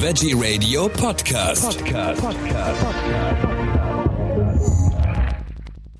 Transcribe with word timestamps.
Veggie 0.00 0.32
Radio 0.32 0.88
Podcast. 0.88 1.76
Podcast. 1.76 2.22
Podcast. 2.22 2.86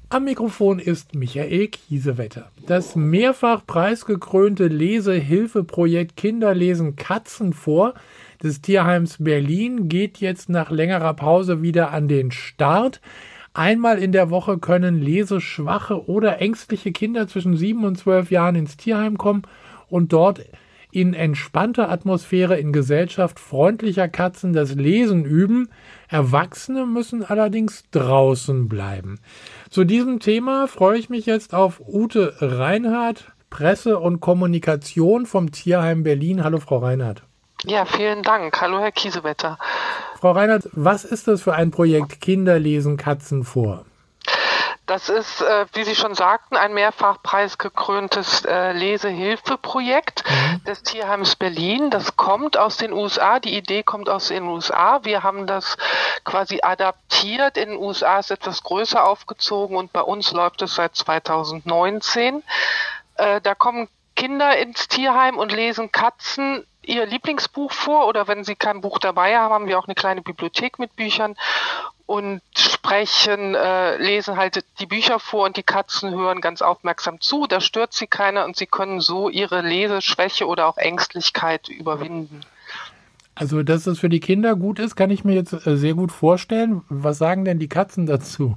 Am 0.09 0.25
Mikrofon 0.25 0.79
ist 0.79 1.17
Michael 1.17 1.67
Kiesewetter. 1.67 2.53
Das 2.65 2.95
mehrfach 2.95 3.67
preisgekrönte 3.67 4.69
Lesehilfeprojekt 4.69 6.17
Kinder 6.17 6.55
lesen 6.55 6.95
Katzen 6.95 7.53
vor 7.53 7.95
des 8.41 8.61
Tierheims 8.61 9.17
Berlin 9.19 9.89
geht 9.89 10.19
jetzt 10.19 10.49
nach 10.49 10.71
längerer 10.71 11.15
Pause 11.15 11.63
wieder 11.63 11.91
an 11.91 12.07
den 12.07 12.31
Start. 12.31 13.01
Einmal 13.53 13.99
in 13.99 14.13
der 14.13 14.31
Woche 14.31 14.59
können 14.59 15.03
leseschwache 15.03 16.09
oder 16.09 16.41
ängstliche 16.41 16.93
Kinder 16.93 17.27
zwischen 17.27 17.57
sieben 17.57 17.85
und 17.85 17.99
zwölf 17.99 18.31
Jahren 18.31 18.55
ins 18.55 18.77
Tierheim 18.77 19.19
kommen 19.19 19.43
und 19.89 20.13
dort 20.13 20.45
in 20.91 21.15
entspannter 21.15 21.91
Atmosphäre 21.91 22.59
in 22.59 22.73
Gesellschaft 22.73 23.39
freundlicher 23.39 24.09
Katzen 24.09 24.53
das 24.53 24.75
Lesen 24.75 25.25
üben. 25.25 25.69
Erwachsene 26.09 26.87
müssen 26.87 27.25
allerdings 27.25 27.85
draußen 27.91 28.69
bleiben. 28.69 29.21
Zu 29.71 29.85
diesem 29.85 30.21
Thema 30.21 30.67
freue 30.67 30.99
ich 30.99 31.11
mich 31.11 31.27
jetzt 31.27 31.55
auf 31.55 31.81
Ute 31.87 32.35
Reinhardt, 32.41 33.33
Presse 33.51 33.99
und 33.99 34.21
Kommunikation 34.21 35.27
vom 35.27 35.53
Tierheim 35.53 36.03
Berlin. 36.03 36.45
Hallo, 36.45 36.59
Frau 36.59 36.79
Reinhardt. 36.79 37.23
Ja, 37.65 37.85
vielen 37.85 38.23
Dank. 38.23 38.61
Hallo, 38.61 38.79
Herr 38.79 38.93
Kiesewetter. 38.93 39.59
Frau 40.21 40.33
Reinhardt, 40.33 40.69
was 40.73 41.05
ist 41.05 41.29
das 41.29 41.43
für 41.43 41.55
ein 41.55 41.71
Projekt 41.71 42.21
Kinder 42.21 42.59
lesen 42.59 42.97
Katzen 42.97 43.45
vor? 43.45 43.85
Das 44.89 45.11
ist, 45.11 45.43
äh, 45.43 45.67
wie 45.75 45.85
Sie 45.85 45.95
schon 45.95 46.15
sagten, 46.15 46.57
ein 46.57 46.73
mehrfach 46.73 47.23
preisgekröntes 47.23 48.47
äh, 48.47 48.73
Lesehilfeprojekt 48.73 50.25
mhm. 50.27 50.65
des 50.65 50.83
Tierheims 50.83 51.37
Berlin. 51.37 51.91
Das 51.91 52.17
kommt 52.17 52.57
aus 52.57 52.79
den 52.79 52.95
USA. 52.95 53.39
Die 53.39 53.55
Idee 53.55 53.83
kommt 53.83 54.09
aus 54.09 54.29
den 54.29 54.45
USA. 54.45 55.01
Wir 55.03 55.23
haben 55.23 55.47
das 55.47 55.77
quasi 56.25 56.61
adaptiert. 56.63 57.59
In 57.59 57.69
den 57.69 57.79
USA 57.79 58.19
ist 58.19 58.31
etwas 58.31 58.63
größer 58.63 59.07
aufgezogen 59.07 59.77
und 59.77 59.93
bei 59.93 60.01
uns 60.01 60.33
läuft 60.33 60.63
es 60.63 60.77
seit 60.77 60.97
2019. 60.97 62.43
Äh, 63.17 63.43
da 63.43 63.55
kommen 63.55 63.89
Kinder 64.17 64.57
ins 64.57 64.89
Tierheim 64.89 65.37
und 65.37 65.53
lesen 65.53 65.93
Katzen 65.93 66.67
ihr 66.81 67.05
Lieblingsbuch 67.05 67.73
vor 67.73 68.07
oder 68.07 68.27
wenn 68.27 68.43
sie 68.43 68.57
kein 68.57 68.81
Buch 68.81 68.99
dabei 68.99 69.37
haben, 69.37 69.53
haben 69.53 69.67
wir 69.69 69.79
auch 69.79 69.85
eine 69.85 69.95
kleine 69.95 70.23
Bibliothek 70.23 70.79
mit 70.79 70.97
Büchern 70.97 71.37
und 72.09 72.41
sprechen, 72.57 73.55
äh, 73.55 73.99
lesen 73.99 74.39
halt 74.39 74.65
die 74.81 74.87
Bücher 74.87 75.19
vor 75.19 75.45
und 75.45 75.59
die 75.59 75.63
Katzen 75.63 76.11
hören 76.15 76.41
ganz 76.41 76.63
aufmerksam 76.63 77.21
zu. 77.21 77.47
Da 77.47 77.61
stört 77.61 77.93
sie 77.93 78.07
keiner 78.07 78.47
und 78.47 78.57
sie 78.57 78.65
können 78.65 79.01
so 79.01 79.29
ihre 79.29 79.61
Leseschwäche 79.61 80.47
oder 80.47 80.67
auch 80.67 80.79
Ängstlichkeit 80.79 81.69
überwinden. 81.69 82.41
Also, 83.35 83.63
dass 83.63 83.85
das 83.85 83.99
für 83.99 84.09
die 84.09 84.21
Kinder 84.21 84.57
gut 84.57 84.79
ist, 84.79 84.97
kann 84.97 85.11
ich 85.11 85.23
mir 85.23 85.35
jetzt 85.35 85.53
äh, 85.53 85.77
sehr 85.77 85.93
gut 85.93 86.11
vorstellen. 86.11 86.83
Was 86.89 87.19
sagen 87.19 87.45
denn 87.45 87.59
die 87.59 87.69
Katzen 87.69 88.07
dazu? 88.07 88.57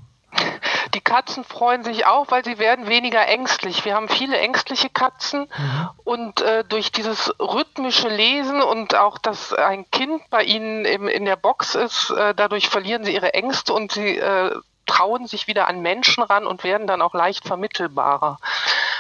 Katzen 1.12 1.44
freuen 1.44 1.84
sich 1.84 2.06
auch, 2.06 2.32
weil 2.32 2.46
sie 2.46 2.58
werden 2.58 2.88
weniger 2.88 3.28
ängstlich. 3.28 3.84
Wir 3.84 3.96
haben 3.96 4.08
viele 4.08 4.38
ängstliche 4.38 4.90
Katzen 4.90 5.42
mhm. 5.42 5.90
und 6.06 6.42
äh, 6.42 6.64
durch 6.64 6.94
dieses 6.94 7.34
rhythmische 7.38 8.08
Lesen 8.08 8.62
und 8.62 8.96
auch, 8.96 9.18
dass 9.18 9.52
ein 9.52 9.92
Kind 9.92 10.22
bei 10.30 10.44
ihnen 10.44 10.86
im, 10.86 11.10
in 11.10 11.26
der 11.26 11.36
Box 11.36 11.76
ist, 11.76 12.12
äh, 12.12 12.34
dadurch 12.34 12.70
verlieren 12.70 13.04
sie 13.04 13.14
ihre 13.14 13.34
Ängste 13.34 13.74
und 13.74 13.92
sie 13.92 14.20
äh, 14.20 14.56
trauen 14.86 15.28
sich 15.28 15.48
wieder 15.48 15.68
an 15.68 15.82
Menschen 15.82 16.24
ran 16.24 16.48
und 16.48 16.64
werden 16.64 16.88
dann 16.88 17.02
auch 17.02 17.14
leicht 17.14 17.46
vermittelbarer. 17.46 18.40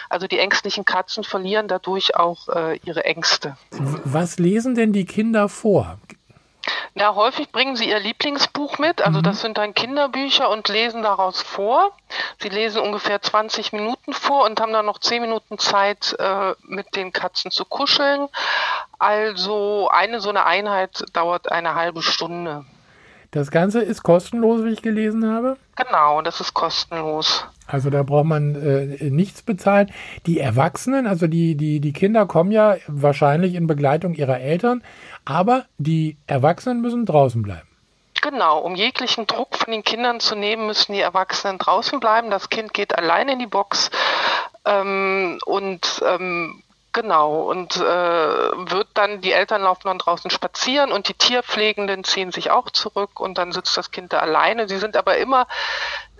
Also 0.09 0.27
die 0.27 0.39
ängstlichen 0.39 0.83
Katzen 0.83 1.23
verlieren 1.23 1.69
dadurch 1.69 2.17
auch 2.17 2.49
äh, 2.49 2.77
ihre 2.83 3.05
Ängste. 3.05 3.55
Was 4.03 4.37
lesen 4.37 4.75
denn 4.75 4.91
die 4.91 5.05
Kinder 5.05 5.47
vor? 5.47 5.97
Na, 6.93 7.15
häufig 7.15 7.51
bringen 7.51 7.77
sie 7.77 7.89
ihr 7.89 7.99
Lieblingsbuch 7.99 8.77
mit. 8.77 9.01
Also 9.01 9.19
mhm. 9.19 9.23
das 9.23 9.41
sind 9.41 9.57
dann 9.57 9.73
Kinderbücher 9.73 10.49
und 10.49 10.67
lesen 10.67 11.03
daraus 11.03 11.41
vor. 11.41 11.91
Sie 12.39 12.49
lesen 12.49 12.81
ungefähr 12.81 13.21
20 13.21 13.71
Minuten 13.71 14.13
vor 14.13 14.45
und 14.45 14.59
haben 14.59 14.73
dann 14.73 14.85
noch 14.85 14.99
10 14.99 15.21
Minuten 15.21 15.57
Zeit, 15.57 16.15
äh, 16.19 16.53
mit 16.63 16.95
den 16.95 17.13
Katzen 17.13 17.49
zu 17.49 17.63
kuscheln. 17.63 18.27
Also 18.99 19.89
eine 19.89 20.19
so 20.19 20.29
eine 20.29 20.45
Einheit 20.45 21.05
dauert 21.13 21.51
eine 21.51 21.75
halbe 21.75 22.01
Stunde. 22.01 22.65
Das 23.31 23.49
Ganze 23.49 23.81
ist 23.81 24.03
kostenlos, 24.03 24.65
wie 24.65 24.73
ich 24.73 24.81
gelesen 24.81 25.33
habe? 25.33 25.55
Genau, 25.77 26.21
das 26.21 26.41
ist 26.41 26.53
kostenlos. 26.53 27.45
Also 27.71 27.89
da 27.89 28.03
braucht 28.03 28.25
man 28.25 28.55
äh, 28.55 29.09
nichts 29.09 29.41
bezahlen. 29.41 29.91
Die 30.25 30.39
Erwachsenen, 30.39 31.07
also 31.07 31.27
die, 31.27 31.55
die, 31.55 31.79
die 31.79 31.93
Kinder 31.93 32.25
kommen 32.25 32.51
ja 32.51 32.77
wahrscheinlich 32.87 33.55
in 33.55 33.67
Begleitung 33.67 34.13
ihrer 34.13 34.39
Eltern, 34.39 34.83
aber 35.25 35.65
die 35.77 36.17
Erwachsenen 36.27 36.81
müssen 36.81 37.05
draußen 37.05 37.41
bleiben. 37.41 37.67
Genau, 38.21 38.59
um 38.59 38.75
jeglichen 38.75 39.25
Druck 39.25 39.55
von 39.55 39.71
den 39.71 39.83
Kindern 39.83 40.19
zu 40.19 40.35
nehmen, 40.35 40.67
müssen 40.67 40.93
die 40.93 40.99
Erwachsenen 40.99 41.57
draußen 41.57 41.99
bleiben. 41.99 42.29
Das 42.29 42.49
Kind 42.49 42.73
geht 42.73 42.95
allein 42.95 43.29
in 43.29 43.39
die 43.39 43.47
Box 43.47 43.89
ähm, 44.65 45.39
und 45.45 46.03
ähm, 46.05 46.61
Genau, 46.93 47.49
und 47.49 47.77
äh, 47.77 47.81
wird 47.81 48.89
dann, 48.95 49.21
die 49.21 49.31
Eltern 49.31 49.61
laufen 49.61 49.83
dann 49.85 49.97
draußen 49.97 50.29
spazieren 50.29 50.91
und 50.91 51.07
die 51.07 51.13
Tierpflegenden 51.13 52.03
ziehen 52.03 52.33
sich 52.33 52.51
auch 52.51 52.69
zurück 52.69 53.21
und 53.21 53.37
dann 53.37 53.53
sitzt 53.53 53.77
das 53.77 53.91
Kind 53.91 54.11
da 54.11 54.19
alleine. 54.19 54.67
Sie 54.67 54.77
sind 54.77 54.97
aber 54.97 55.17
immer, 55.17 55.47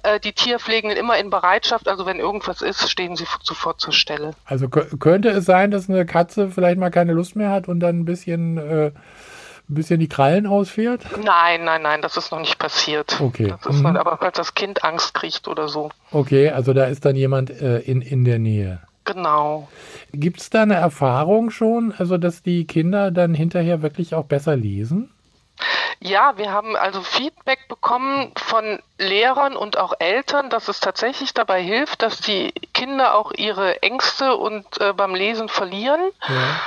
äh, 0.04 0.20
die 0.20 0.34
Tierpflegenden 0.34 0.98
immer 0.98 1.18
in 1.18 1.30
Bereitschaft, 1.30 1.88
also 1.88 2.06
wenn 2.06 2.20
irgendwas 2.20 2.62
ist, 2.62 2.90
stehen 2.90 3.16
sie 3.16 3.26
sofort 3.44 3.80
zur 3.80 3.94
Stelle. 3.94 4.32
Also 4.46 4.70
könnte 4.70 5.30
es 5.30 5.46
sein, 5.46 5.72
dass 5.72 5.90
eine 5.90 6.06
Katze 6.06 6.50
vielleicht 6.50 6.78
mal 6.78 6.92
keine 6.92 7.14
Lust 7.14 7.36
mehr 7.36 7.52
hat 7.52 7.68
und 7.68 7.80
dann 7.80 8.00
ein 8.00 8.06
bisschen, 8.06 8.58
äh, 8.58 8.88
ein 8.88 8.94
bisschen 9.68 10.00
die 10.00 10.10
Krallen 10.10 10.48
ausfährt? 10.48 11.02
Nein, 11.24 11.64
nein, 11.64 11.82
nein, 11.82 12.02
das 12.02 12.18
ist 12.18 12.32
noch 12.32 12.40
nicht 12.40 12.60
passiert. 12.60 13.20
Okay. 13.22 13.54
Das 13.64 13.74
ist 13.74 13.82
mhm. 13.82 13.96
aber 13.96 14.18
weil 14.22 14.32
das 14.32 14.54
Kind 14.54 14.84
Angst 14.84 15.14
kriegt 15.14 15.48
oder 15.48 15.68
so. 15.68 15.90
Okay, 16.12 16.50
also 16.50 16.74
da 16.74 16.86
ist 16.86 17.06
dann 17.06 17.16
jemand 17.16 17.50
äh, 17.50 17.80
in, 17.80 18.02
in 18.02 18.26
der 18.26 18.40
Nähe. 18.40 18.82
Genau. 19.06 19.68
Gibt 20.14 20.42
es 20.42 20.50
da 20.50 20.62
eine 20.62 20.76
Erfahrung 20.76 21.50
schon, 21.50 21.94
also 21.98 22.18
dass 22.18 22.44
die 22.44 22.66
Kinder 22.66 23.12
dann 23.12 23.34
hinterher 23.34 23.82
wirklich 23.82 24.14
auch 24.14 24.26
besser 24.26 24.56
lesen? 24.56 25.10
Ja, 26.04 26.36
wir 26.36 26.52
haben 26.52 26.76
also 26.76 27.02
Feedback 27.02 27.68
bekommen 27.68 28.32
von 28.36 28.80
Lehrern 28.98 29.56
und 29.56 29.78
auch 29.78 29.94
Eltern, 30.00 30.50
dass 30.50 30.68
es 30.68 30.80
tatsächlich 30.80 31.36
dabei 31.36 31.62
hilft, 31.62 32.02
dass 32.02 32.20
die 32.20 32.52
Kinder 32.74 33.14
auch 33.14 33.32
ihre 33.34 33.84
Ängste 33.84 34.36
und 34.36 34.66
äh, 34.82 34.94
beim 34.94 35.14
Lesen 35.14 35.48
verlieren. 35.48 36.02
Ja. 36.28 36.62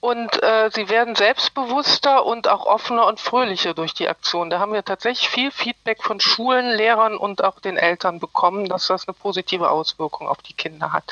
Und 0.00 0.42
äh, 0.42 0.70
sie 0.72 0.88
werden 0.88 1.16
selbstbewusster 1.16 2.24
und 2.24 2.48
auch 2.48 2.64
offener 2.64 3.06
und 3.06 3.20
fröhlicher 3.20 3.74
durch 3.74 3.92
die 3.92 4.08
Aktion. 4.08 4.48
Da 4.48 4.58
haben 4.58 4.72
wir 4.72 4.84
tatsächlich 4.84 5.28
viel 5.28 5.50
Feedback 5.50 6.02
von 6.02 6.18
Schulen, 6.18 6.74
Lehrern 6.74 7.18
und 7.18 7.44
auch 7.44 7.60
den 7.60 7.76
Eltern 7.76 8.20
bekommen, 8.20 8.70
dass 8.70 8.86
das 8.86 9.06
eine 9.06 9.12
positive 9.12 9.70
Auswirkung 9.70 10.28
auf 10.28 10.38
die 10.38 10.54
Kinder 10.54 10.94
hat. 10.94 11.04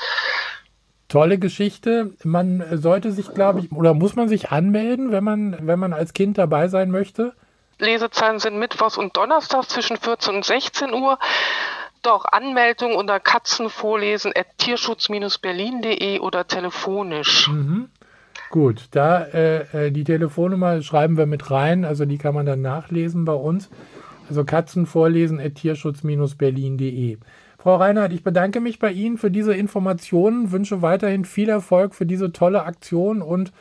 Tolle 1.09 1.39
Geschichte. 1.39 2.15
Man 2.25 2.65
sollte 2.81 3.13
sich, 3.13 3.35
glaube 3.35 3.61
ich, 3.61 3.71
oder 3.73 3.93
muss 3.93 4.17
man 4.17 4.29
sich 4.29 4.51
anmelden, 4.51 5.13
wenn 5.13 5.25
man, 5.25 5.59
wenn 5.61 5.79
man 5.79 5.93
als 5.93 6.15
Kind 6.15 6.39
dabei 6.39 6.69
sein 6.69 6.91
möchte? 6.91 7.35
Lesezeiten 7.79 8.39
sind 8.39 8.59
Mittwochs 8.59 8.97
und 8.97 9.17
Donnerstags 9.17 9.69
zwischen 9.69 9.97
14 9.97 10.37
und 10.37 10.45
16 10.45 10.93
Uhr. 10.93 11.19
Doch 12.03 12.25
Anmeldung 12.25 12.95
unter 12.95 13.19
katzenvorlesen 13.21 14.33
at 14.37 14.47
tierschutz-berlin.de 14.59 16.21
oder 16.21 16.47
telefonisch. 16.47 17.49
Mhm. 17.49 17.89
Gut, 18.51 18.89
da 18.93 19.25
äh, 19.25 19.87
äh, 19.87 19.91
die 19.91 20.05
Telefonnummer 20.05 20.81
schreiben 20.83 21.17
wir 21.17 21.27
mit 21.27 21.51
rein, 21.51 21.85
also 21.85 22.05
die 22.05 22.19
kann 22.19 22.35
man 22.35 22.47
dann 22.47 22.63
nachlesen 22.63 23.25
bei 23.25 23.33
uns. 23.33 23.71
Also 24.29 24.45
katzenvorlesen 24.45 25.41
at 25.41 25.57
tierschutz-berlin.de. 25.57 27.19
Frau 27.59 27.77
Reinhardt, 27.77 28.13
ich 28.13 28.23
bedanke 28.23 28.61
mich 28.61 28.79
bei 28.79 28.93
Ihnen 28.93 29.19
für 29.19 29.31
diese 29.31 29.53
Informationen, 29.53 30.53
wünsche 30.53 30.83
weiterhin 30.83 31.25
viel 31.25 31.49
Erfolg 31.49 31.95
für 31.95 32.07
diese 32.07 32.33
tolle 32.33 32.63
Aktion 32.63 33.23
und 33.23 33.53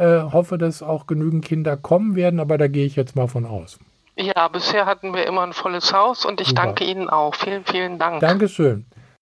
äh, 0.00 0.32
hoffe, 0.32 0.56
dass 0.56 0.82
auch 0.82 1.06
genügend 1.06 1.44
Kinder 1.44 1.76
kommen 1.76 2.16
werden, 2.16 2.40
aber 2.40 2.56
da 2.56 2.68
gehe 2.68 2.86
ich 2.86 2.96
jetzt 2.96 3.16
mal 3.16 3.28
von 3.28 3.44
aus. 3.44 3.78
Ja, 4.16 4.48
bisher 4.48 4.86
hatten 4.86 5.14
wir 5.14 5.26
immer 5.26 5.42
ein 5.42 5.52
volles 5.52 5.92
Haus 5.92 6.24
und 6.24 6.40
ich 6.40 6.48
Super. 6.48 6.62
danke 6.62 6.84
Ihnen 6.84 7.08
auch. 7.08 7.34
Vielen, 7.34 7.64
vielen 7.64 7.98
Dank. 7.98 8.20
Dankeschön. 8.20 8.86